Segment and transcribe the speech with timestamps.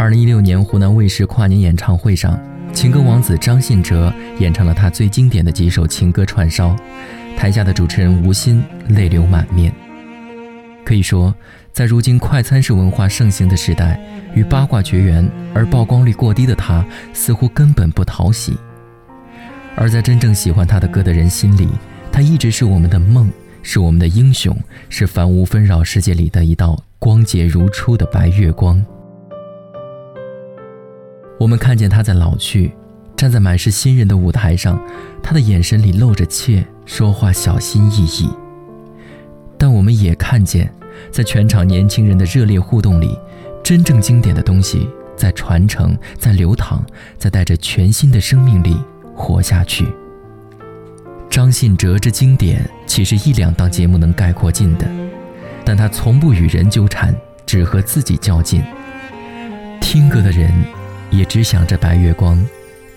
[0.00, 2.40] 二零一六年湖南卫视跨年演唱会上，
[2.72, 6.74] 情歌王子张信哲演唱了他最经典的几首情歌串烧，
[7.36, 9.70] 台下的主持人吴昕泪流满面。
[10.86, 11.34] 可以说，
[11.70, 14.00] 在如今快餐式文化盛行的时代，
[14.32, 16.82] 与八卦绝缘而曝光率过低的他，
[17.12, 18.56] 似乎根本不讨喜。
[19.76, 21.68] 而在真正喜欢他的歌的人心里，
[22.10, 23.30] 他一直是我们的梦，
[23.62, 24.56] 是我们的英雄，
[24.88, 28.82] 是凡无纷扰世界里的一道光洁如初的白月光。
[31.40, 32.70] 我们看见他在老去，
[33.16, 34.78] 站在满是新人的舞台上，
[35.22, 38.28] 他的眼神里露着怯，说话小心翼翼。
[39.56, 40.70] 但我们也看见，
[41.10, 43.18] 在全场年轻人的热烈互动里，
[43.64, 46.84] 真正经典的东西在传承，在流淌，
[47.16, 48.76] 在带着全新的生命力
[49.16, 49.88] 活下去。
[51.30, 54.86] 张信哲之经典，岂是一两档节目能概括尽的？
[55.64, 58.62] 但他从不与人纠缠，只和自己较劲。
[59.80, 60.52] 听歌的人。
[61.10, 62.38] 也只想着白月光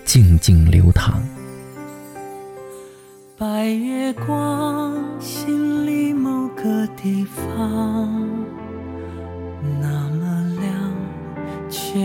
[0.04, 1.22] 静静流淌。
[3.36, 8.26] 白月光，心里某个地方，
[9.80, 10.72] 那么亮，
[11.68, 11.98] 却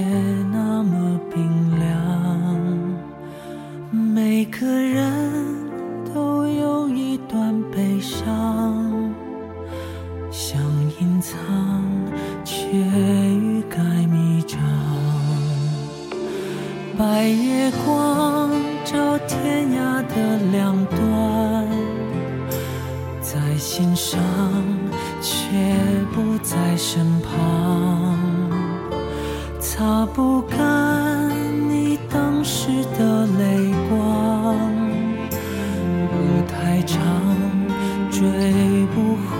[0.51, 1.39] 那么冰
[1.79, 1.87] 凉。
[3.91, 5.31] 每个人
[6.13, 8.25] 都有一段悲伤，
[16.99, 18.51] 白月光
[18.83, 21.65] 照天涯的两端，
[23.21, 24.19] 在心上
[25.21, 25.31] 却
[26.13, 28.19] 不在身旁，
[29.61, 31.29] 擦不干
[31.69, 34.57] 你当时的泪光，
[36.11, 36.99] 路太长，
[38.11, 38.19] 追
[38.93, 39.39] 不回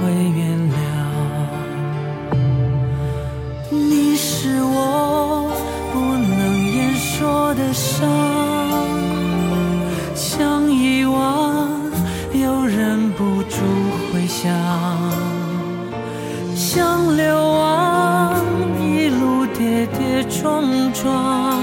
[16.72, 18.46] 像流亡，
[18.80, 20.62] 一路跌跌撞
[20.94, 21.60] 撞，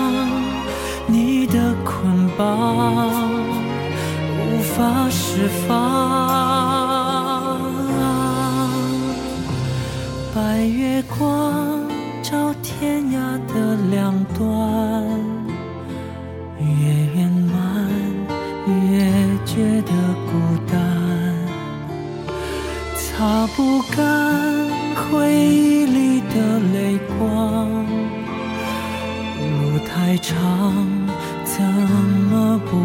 [1.06, 3.30] 你的捆绑
[4.36, 7.60] 无法释放。
[10.34, 11.86] 白月光
[12.20, 15.35] 照天涯的两端。
[23.16, 27.86] 擦不干回忆里的泪光，
[29.40, 30.34] 路太长，
[31.42, 31.64] 怎
[32.30, 32.76] 么不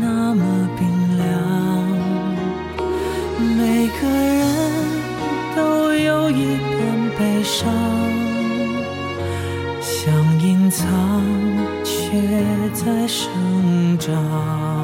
[0.00, 0.86] 那么冰
[1.16, 1.24] 凉。
[3.56, 4.44] 每个人
[5.54, 6.74] 都有一段
[7.18, 7.72] 悲伤，
[9.80, 10.86] 想隐藏，
[11.84, 12.20] 却
[12.72, 13.26] 在生
[13.98, 14.75] 长。